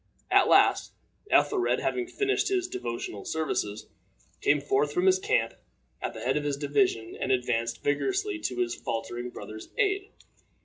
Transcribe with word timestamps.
At 0.31 0.47
last, 0.47 0.93
Ethelred, 1.29 1.79
having 1.79 2.07
finished 2.07 2.47
his 2.47 2.67
devotional 2.67 3.23
services, 3.23 3.85
came 4.41 4.59
forth 4.59 4.91
from 4.91 5.05
his 5.05 5.19
camp 5.19 5.53
at 6.01 6.15
the 6.15 6.21
head 6.21 6.37
of 6.37 6.43
his 6.43 6.57
division, 6.57 7.15
and 7.15 7.31
advanced 7.31 7.83
vigorously 7.83 8.39
to 8.39 8.55
his 8.57 8.73
faltering 8.73 9.29
brother's 9.29 9.69
aid. 9.77 10.09